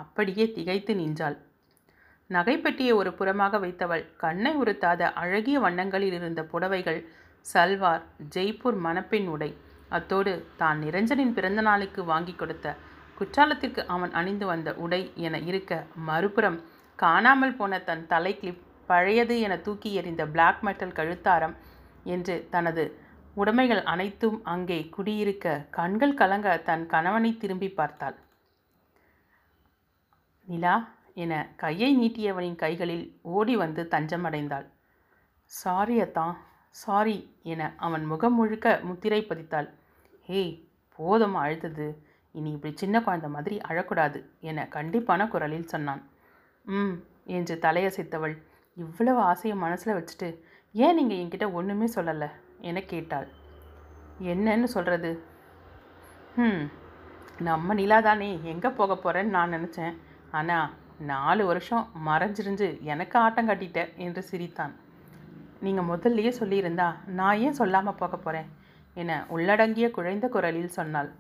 [0.00, 1.36] அப்படியே திகைத்து நின்றாள்.
[2.30, 7.00] நகைப்பெட்டியை ஒரு புறமாக வைத்தவள் கண்ணை உறுத்தாத அழகிய வண்ணங்களில் இருந்த புடவைகள்
[7.46, 9.50] சல்வார் ஜெய்ப்பூர் மணப்பெண் உடை
[9.88, 12.74] அத்தோடு தான் நிரஞ்சனின் பிறந்த நாளுக்கு வாங்கி கொடுத்த
[13.18, 15.72] குற்றாலத்திற்கு அவன் அணிந்து வந்த உடை என இருக்க
[16.08, 16.58] மறுபுறம்
[16.98, 21.54] காணாமல் போன தன் தலை கிளிப் பழையது என தூக்கி எறிந்த பிளாக் மெட்டல் கழுத்தாரம்
[22.06, 22.84] என்று தனது
[23.36, 28.16] உடைமைகள் அனைத்தும் அங்கே குடியிருக்க கண்கள் கலங்க தன் கணவனை திரும்பி பார்த்தாள்.
[30.48, 30.74] நிலா
[31.22, 31.32] என
[31.62, 33.06] கையை நீட்டியவனின் கைகளில்
[33.36, 34.66] ஓடி வந்து தஞ்சமடைந்தாள்.
[35.52, 36.26] சாரி அத்தா
[36.74, 37.16] சாரி
[37.52, 39.68] என அவன் முகம் முழுக்க முத்திரை பதித்தாள்.
[40.28, 40.52] ஹேய்
[40.98, 41.86] போதும் அழுதது
[42.34, 46.02] இனி இப்படி சின்ன குழந்தை மாதிரி அழக்கூடாது என கண்டிப்பான குரலில் சொன்னான்.
[46.64, 46.96] ம்
[47.36, 48.36] என்று தலையசைத்தவள்
[48.76, 50.28] இவ்வளவு ஆசையை மனசில் வச்சுட்டு
[50.74, 52.28] ஏன் நீங்கள் என்கிட்ட ஒன்றுமே சொல்லலை?
[52.68, 53.28] என கேட்டாள்.
[54.32, 55.10] என்னன்னு சொல்கிறது
[56.44, 56.62] ம்
[57.48, 58.28] நம்ம நிலா தானே.
[58.52, 59.94] எங்கே போக போகிறேன்னு நான் நினச்சேன்.
[60.30, 60.68] ஆனால்
[61.10, 64.72] நாலு வருஷம் மறைஞ்சிருந்து எனக்கு ஆட்டம் காட்டிட்ட என்று சிரித்தான்.
[65.64, 66.88] நீங்கள் முதல்லயே சொல்லியிருந்தா
[67.18, 68.48] நான் ஏன் சொல்லாமல் போக போகிறேன்
[68.96, 71.10] என உள்ளடங்கிய குழைந்த குரலில் சொன்னாள்.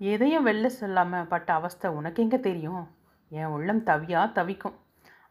[0.00, 2.84] எதையும் வெளில சொல்லாமல் பட்ட அவஸ்தை உனக்கு எங்கே தெரியும்?
[3.30, 4.76] என் உள்ளம் தவியா தவிக்கும்.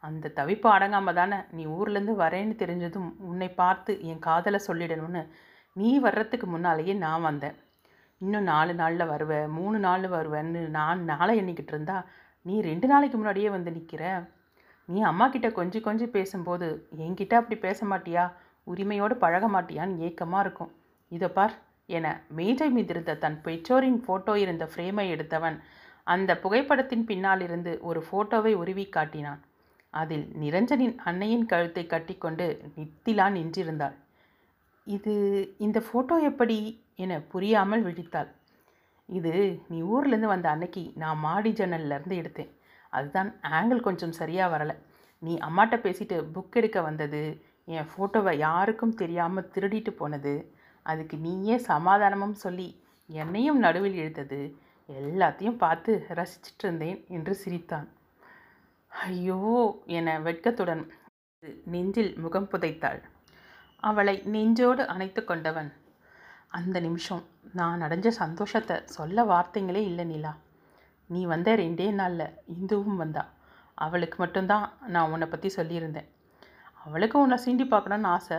[0.03, 5.21] அந்த தவிப்பு அடங்காமல் தானே நீ ஊர்லேருந்து வரேன்னு தெரிஞ்சதும் உன்னை பார்த்து என் காதலை சொல்லிடணும்னு
[5.75, 7.55] நீ வர்றதுக்கு முன்னாலேயே நான் வந்தேன்.
[8.21, 11.97] இன்னும் நாலு நாளில் வருவேன் மூணு நாளில் வருவேன்னு நான் நாளை எண்ணிக்கிட்டு இருந்தா
[12.45, 14.03] நீ ரெண்டு நாளைக்கு முன்னாடியே வந்து நிற்கிற
[14.89, 16.67] நீ அம்மா கிட்ட கொஞ்சம் கொஞ்சி பேசும்போது
[17.05, 18.23] என்கிட்ட அப்படி பேச மாட்டியா?
[18.67, 20.71] உரிமையோடு பழக மாட்டியான்னு ஏக்கமாக இருக்கும்.
[21.11, 21.55] இதோ பார்
[21.97, 22.05] என
[22.37, 25.57] மேஜை மீது இருந்த தன் பெற்றோரின் ஃபோட்டோ இருந்த ஃப்ரேமை எடுத்தவன்
[26.13, 29.41] அந்த புகைப்படத்தின் பின்னால் இருந்து ஒரு ஃபோட்டோவை உருவி காட்டினான்.
[29.93, 32.47] அதில் நிரஞ்சனின் அன்னையின் கழுத்தை கட்டிக்கொண்டு
[32.77, 33.95] நித்திலா நின்றிருந்தாள்.
[34.87, 35.13] இது
[35.57, 36.57] இந்த ஃபோட்டோ எப்படி?
[37.03, 38.29] என புரியாமல் விழித்தாள்.
[39.09, 39.33] இது
[39.69, 42.51] நீ ஊர்லேருந்து வந்த அன்னைக்கு நான் மாடி ஜன்னல்ல இருந்து எடுத்தேன்.
[42.93, 44.75] அதுதான் ஆங்கிள் கொஞ்சம் சரியாக வரலை.
[45.21, 47.21] நீ அம்மாட்ட பேசிட்டு புக் எடுக்க வந்தது
[47.75, 50.33] என் ஃபோட்டோவை யாருக்கும் தெரியாமல் திருடிட்டு போனது
[50.85, 52.67] அதுக்கு நீயே சமாதானமும் சொல்லி
[53.09, 54.41] என்னையும் நடுவில் இழுத்தது
[54.89, 57.87] எல்லாத்தையும் பார்த்து ரசிச்சிட்டு இருந்தேன் என்று சிரித்தான்.
[58.91, 59.41] ஐயோ
[59.97, 60.83] என வெட்கத்துடன்
[61.73, 63.01] நெஞ்சில் முகம் புதைத்தாள்.
[63.83, 65.69] அவளை நெஞ்சோடு அணைத்து கொண்டவன்
[66.51, 67.23] அந்த நிமிஷம்
[67.59, 70.33] நான் அடைஞ்ச சந்தோஷத்தை சொல்ல வார்த்தைங்களே இல்லை நிலா.
[71.09, 73.23] நீ வந்த ரெண்டே நாளில் இந்துவும் வந்தா.
[73.85, 76.07] அவளுக்கு மட்டும்தான் நான் உன்னை பற்றி சொல்லியிருந்தேன்.
[76.85, 78.37] அவளுக்கு உன்னை சீண்டி பார்க்கணுன்னு ஆசை.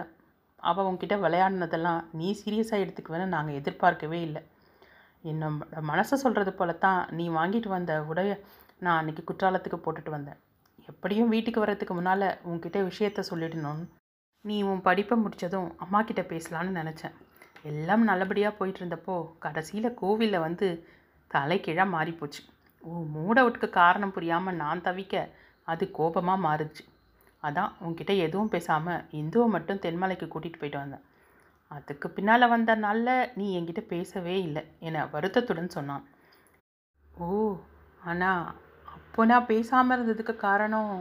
[0.63, 4.43] அவள் உன்கிட்ட விளையாடினதெல்லாம் நீ சீரியஸாக எடுத்துக்குவேன்னு நாங்கள் எதிர்பார்க்கவே இல்லை.
[5.25, 8.33] என்னோட மனசை சொல்கிறது போல தான் நீ வாங்கிட்டு வந்த உடைய
[8.85, 10.41] நான் அன்றைக்கி குற்றாலத்துக்கு போட்டுட்டு வந்தேன்.
[10.91, 13.87] எப்படியும் வீட்டுக்கு வர்றதுக்கு முன்னால் உன்கிட்ட விஷயத்த சொல்லிடணும்னு.
[14.45, 17.17] நீ உன் படிப்பை முடித்ததும் அம்மா கிட்ட பேசலான்னு நினச்சேன்.
[17.71, 20.67] எல்லாம் நல்லபடியாக போயிட்டு இருந்தப்போ கடைசியில் கோவிலில் வந்து
[21.31, 22.43] தலைகீழாக மாறிப்போச்சு.
[22.85, 25.25] ஓ மூட் அவுட்டுக்கு காரணம் புரியாமல் நான் தவிக்க
[25.73, 26.83] அது கோபமாக மாறுச்சு.
[27.43, 31.05] அதான் உன்கிட்ட எதுவும் பேசாமல் இந்துவை மட்டும் தென்மலைக்கு கூட்டிகிட்டு போயிட்டு வந்தேன்.
[31.71, 36.05] அதுக்கு பின்னால் வந்த நாளில் நீ என்கிட்ட பேசவே இல்லை என வருத்தத்துடன் சொன்னான்.
[37.25, 37.29] ஓ
[38.11, 38.45] ஆனால்
[38.97, 40.93] அப்போ நான் பேசாமல் இருந்ததுக்கு காரணம்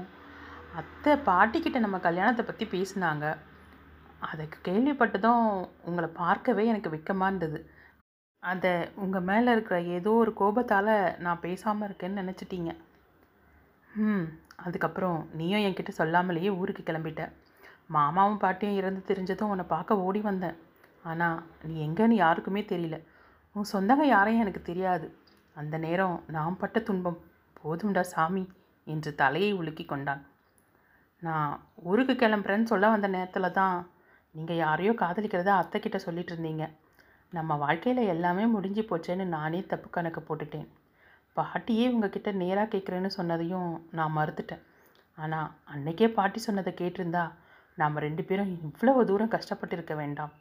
[0.79, 3.25] அத்தை பாட்டிக்கிட்ட நம்ம கல்யாணத்தை பற்றி பேசினாங்க.
[4.19, 5.45] அதுக்கு கேள்விப்பட்டதும்
[5.89, 7.59] உங்களை பார்க்கவே எனக்கு வெக்கமாக இருந்தது.
[8.43, 10.93] அதை உங்கள் மேலே இருக்கிற ஏதோ ஒரு கோபத்தால்
[11.25, 12.71] நான் பேசாமல் இருக்கேன்னு நினச்சிட்டீங்க.
[13.91, 14.25] ம்
[14.65, 17.23] அதுக்கப்புறம் நீயும் என்கிட்ட சொல்லாமலேயே ஊருக்கு கிளம்பிட்ட.
[17.95, 20.57] மாமாவும் பாட்டியும் இறந்து தெரிஞ்சதும் உன்னை பார்க்க ஓடி வந்தேன்.
[21.03, 22.97] ஆனால் நீ எங்கேன்னு யாருக்குமே தெரியல.
[23.55, 25.07] உன் சொந்தங்க யாரையும் எனக்கு தெரியாது.
[25.55, 27.19] அந்த நேரம் நான் பட்ட துன்பம்.
[27.59, 28.43] போதும்டா சாமி
[28.87, 30.23] என்று தலையை உலுக்கி கொண்டான்.
[31.21, 31.51] நான்
[31.89, 33.77] ஊருக்கு கிளம்புறேன்னு சொல்ல வந்த நேரத்தில் தான்
[34.37, 36.65] நீங்கள் யாரையோ காதலிக்கிறத அத்தை கிட்ட சொல்லிட்டு இருந்தீங்க.
[37.33, 40.67] நம்ம வாழ்க்கையில் எல்லாமே முடிஞ்சு போச்சேன்னு நானே தப்பு கணக்கு போட்டுட்டேன்.
[41.37, 44.63] பாட்டியே உங்ககிட்ட நேராக கேட்குறேன்னு சொன்னதையும் நான் மறுத்துட்டேன்.
[45.17, 47.23] ஆனால் அன்னைக்கே பாட்டி சொன்னதை கேட்டிருந்தா
[47.81, 50.31] நாம் ரெண்டு பேரும் இவ்வளவு தூரம் கஷ்டப்பட்டு இருக்க வேண்டாம்.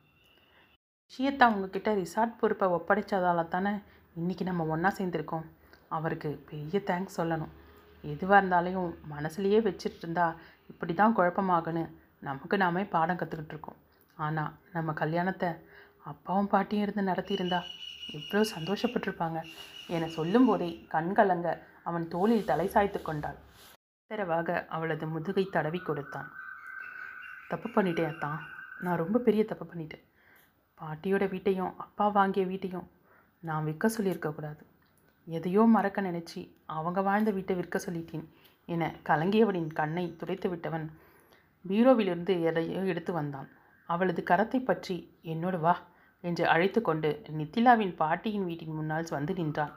[1.09, 3.73] விஷயத்தை அவங்கக்கிட்ட ரிசார்ட் பொறுப்பை ஒப்படைச்சதால தானே
[4.21, 5.47] இன்றைக்கி நம்ம ஒன்றா சேர்ந்துருக்கோம்.
[5.97, 7.53] அவருக்கு பெரிய தேங்க்ஸ் சொல்லணும்.
[8.05, 10.27] எதுவாக இருந்தாலையும் மனசுலையே வச்சுட்டு இருந்தா
[10.73, 11.85] இப்படி தான் குழப்பமாகுன்னு
[12.29, 13.79] நமக்கு நாமே பாடம் கற்றுக்கிட்டு இருக்கோம்.
[14.16, 15.48] ஆனால் நம்ம கல்யாணத்தை
[16.12, 17.61] அப்பாவும் பாட்டியும் இருந்து நடத்தியிருந்தா
[18.18, 19.38] எவ்வளோ சந்தோஷப்பட்டிருப்பாங்க.
[19.94, 21.48] என சொல்லும்போதே கண்கலங்க
[21.88, 23.38] அவன் தோளில் தலை சாய்த்து கொண்டாள்.
[24.00, 26.29] உத்தரவாக அவளது முதுகை தடவி கொடுத்தான்.
[27.50, 28.38] தப்பு பண்ணிட்டேன் அத்தான்
[28.85, 30.05] நான் ரொம்ப பெரிய தப்பு பண்ணிட்டேன்.
[30.81, 32.88] பாட்டியோட வீட்டையும் அப்பா வாங்கிய வீட்டையும்
[33.42, 34.62] நான் விற்க சொல்லியிருக்கக்கூடாது
[35.26, 36.40] எதையோ மறக்க நினச்சி
[36.76, 38.26] அவங்க வாழ்ந்த வீட்டை விற்க சொல்லிட்டேன்
[38.68, 40.87] என கலங்கியவனின் கண்ணை துடைத்து விட்டவன்
[41.64, 43.48] பீரோவிலிருந்து எதையோ எடுத்து வந்தான்.
[43.88, 45.75] அவளது கரத்தை பற்றி என்னோடு வா
[46.25, 49.75] என்று அழைத்து கொண்டு நித்திலாவின் பாட்டியின் வீட்டின் முன்னால் வந்து நின்றான்.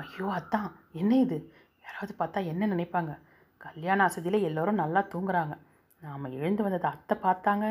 [0.00, 0.70] ஐயோ அத்தான்.
[0.92, 1.38] என்ன இது?
[1.84, 3.12] யாராவது பார்த்தா என்ன நினைப்பாங்க?
[3.56, 5.54] கல்யாண ஆசதியில் எல்லோரும் நல்லா தூங்குறாங்க.
[6.02, 7.66] நாம் எழுந்து வந்ததை அத்தை பார்த்தாங்க?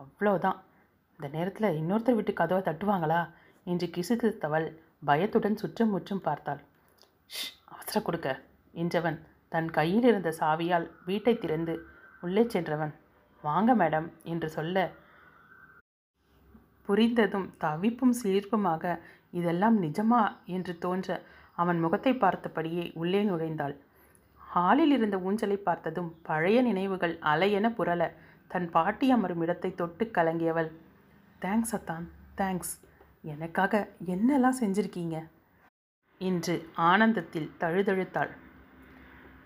[0.00, 0.58] அவ்வளோதான்.
[1.16, 3.20] இந்த நேரத்தில் இன்னொருத்தர் வீட்டு கதவை தட்டுவாங்களா?
[3.66, 4.66] என்று கிசுகிசுத்தவள்
[5.04, 6.60] பயத்துடன் சுற்றும் முற்றும் பார்த்தாள்.
[7.30, 8.28] ஷ் அவசர கொடுக்க
[8.74, 11.74] என்றவன் தன் கையில் இருந்த சாவியால் வீட்டை திறந்து
[12.20, 12.94] உள்ளே சென்றவன்.
[13.44, 14.76] வாங்க மேடம் என்று சொல்ல
[16.88, 18.94] புரிந்ததும் தவிப்பும் சிலிர்ப்புமாக
[19.30, 20.20] இதெல்லாம் நிஜமா?
[20.46, 21.16] என்று தோன்ற
[21.54, 23.74] அவன் முகத்தை பார்த்தபடியே உள்ளே நுழைந்தாள்.
[24.40, 28.02] ஹாலில் இருந்த ஊஞ்சலை பார்த்ததும் பழைய நினைவுகள் அலையென புரள
[28.48, 30.70] தன் பாட்டி அமரும் இடத்தை தொட்டு கலங்கியவள்.
[31.42, 32.74] தேங்க்ஸ் அத்தான் தேங்க்ஸ்.
[33.22, 35.16] எனக்காக என்னெல்லாம் செஞ்சிருக்கீங்க?
[36.20, 36.54] என்று
[36.90, 38.32] ஆனந்தத்தில் தழுதழுத்தாள்.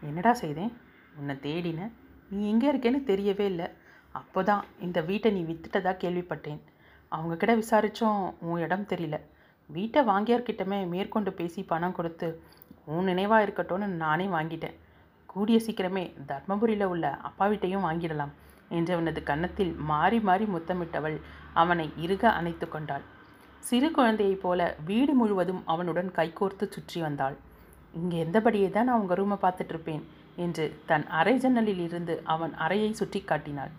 [0.00, 0.72] என்னடா செய்தேன்
[1.16, 1.92] உன்னை தேடினேன்
[2.30, 3.68] நீ எங்கே இருக்கேன்னு தெரியவே இல்லை.
[4.20, 6.60] அப்போ தான் இந்த வீட்டை நீ வித்துட்டதாக கேள்விப்பட்டேன்.
[7.12, 8.20] அவங்கக்கிட்ட விசாரித்தோம்
[8.50, 9.16] உன் இடம் தெரியல.
[9.70, 12.28] வீட்டை வாங்கியார்கிட்டமே மேற்கொண்டு பேசி பணம் கொடுத்து
[12.94, 14.76] உன் நினைவாக இருக்கட்டும்னு நானே வாங்கிட்டேன்.
[15.32, 18.32] கூடிய சீக்கிரமே தர்மபுரியில் உள்ள அப்பா வீட்டையும் வாங்கிடலாம்
[18.78, 21.16] என்றவனது கன்னத்தில் மாறி மாறி முத்தமிட்டவள்
[21.62, 23.04] அவனை இறுக அணைத்து கொண்டாள்.
[23.68, 27.36] சிறு குழந்தையைப் போல வீடு முழுவதும் அவனுடன் கைகோர்த்து சுற்றி வந்தாள்.
[28.00, 30.04] இங்கே எந்தபடியே தான் நான் உங்கள் ரூமை பார்த்துட்ருப்பேன்
[30.44, 33.72] என்று தன் அறை ஜன்னலில் இருந்து அவன் அறையை சுட்டி காட்டினாள்.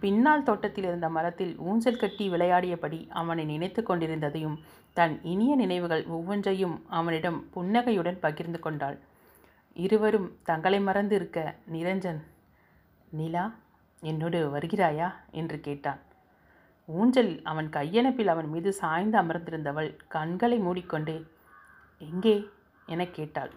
[0.00, 4.56] பின்னால் தோட்டத்தில் இருந்த மரத்தில் ஊஞ்சல் கட்டி விளையாடியபடி அவனை நினைத்து கொண்டிருந்ததையும்
[4.92, 8.98] தன் இனிய நினைவுகள் ஒவ்வொன்றையும் அவனிடம் புன்னகையுடன் பகிர்ந்து கொண்டாள்.
[9.74, 12.22] இருவரும் தங்களை மறந்து இருக்க நிரஞ்சன்
[13.10, 13.44] நிலா
[14.00, 15.08] என்னோடு வருகிறாயா?
[15.30, 16.00] என்று கேட்டான்.
[16.86, 21.26] ஊஞ்சல் அவன் கையணப்பில் அவன் மீது சாய்ந்து அமர்ந்திருந்தவள் கண்களை மூடிக்கொண்டே
[21.98, 22.48] எங்கே?
[22.86, 23.50] என கேட்டாள்.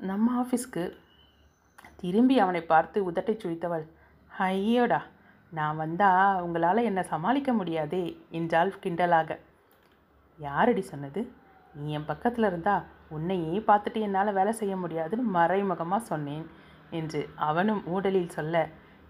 [0.00, 0.96] நம்ம ஆஃபீஸ்க்கு.
[1.96, 3.86] திரும்பி அவனை பார்த்து உதட்டை சுழித்தவள்
[4.48, 5.00] ஐயோடா
[5.52, 9.30] நான் வந்தால் உங்களால் என்னை சமாளிக்க முடியாதே என்றாள் கிண்டலாக.
[10.38, 11.20] யாரடி சொன்னது?
[11.74, 12.76] நீ என் பக்கத்தில் இருந்தா
[13.08, 16.46] உன்னையே பார்த்துட்டு என்னால் வேலை செய்ய முடியாதுன்னு மறைமுகமாக சொன்னேன்
[16.90, 18.64] என்று அவனும் ஊடலில் சொல்ல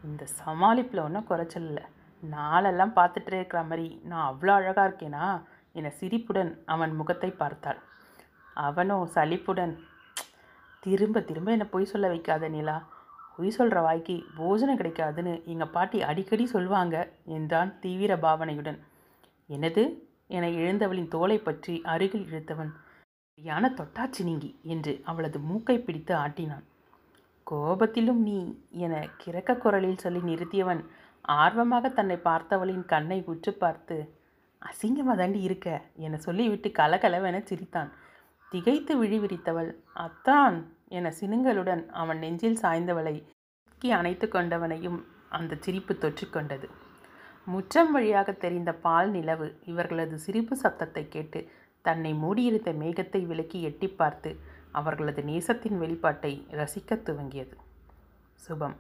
[0.05, 1.81] இந்த சமாளிப்பில் ஒன்றும் குறைச்சல
[2.23, 5.27] நாளெல்லாம் பார்த்துட்டே இருக்கிற மாதிரி நான் அவ்வளோ அழகாக இருக்கேனா?
[5.73, 7.81] என சிரிப்புடன் அவன் முகத்தை பார்த்தாள்.
[8.57, 9.75] அவனோ சலிப்புடன்
[10.83, 12.77] திரும்ப திரும்ப என்னை பொய் சொல்ல வைக்காத நிலா.
[13.41, 16.97] பொய் சொல்கிற வாய்க்கு போஜனம் கிடைக்காதுன்னு எங்கள் பாட்டி அடிக்கடி சொல்வாங்க
[17.37, 18.79] என்றான் தீவிர பாவனையுடன்.
[19.49, 19.83] எனது
[20.37, 22.73] என எழுந்தவளின் தோலை பற்றி அருகில் இழுத்தவன்.
[23.39, 26.65] யான தொட்டாச்சி நீங்கி என்று அவளது மூக்கை பிடித்து ஆட்டினான்.
[27.47, 28.37] கோபத்திலும் நீ
[28.85, 30.83] என கிறக்க குரலில் சொல்லி நிறுத்தியவன்
[31.25, 33.97] ஆர்வமாக தன்னை பார்த்தவளின் கண்ணை உற்று பார்த்து
[34.63, 35.69] அசிங்கமாக தாண்டி இருக்க
[36.07, 37.91] என சொல்லிவிட்டு கலகலவென சிரித்தான்.
[38.53, 39.73] திகைத்து விழி விரித்தவள்
[40.07, 40.59] அத்தான்
[40.91, 43.15] என சினுங்களுடன் அவன் நெஞ்சில் சாய்ந்தவளை
[43.65, 46.69] தூக்கி அணைத்து கொண்டவனையும் அந்த சிரிப்பு தொற்றிக்கொண்டது
[47.45, 51.41] முற்றம் வழியாக தெரிந்த பால் நிலவு இவர்களது சிரிப்பு சத்தத்தை கேட்டு
[51.83, 54.31] தன்னை மூடியிருந்த மேகத்தை விலக்கி எட்டி பார்த்து
[54.73, 57.57] அவர்களது நேசத்தின் வெளிப்பாட்டை ரசிக்கத் துவங்கியது.
[58.35, 58.77] சுபம்.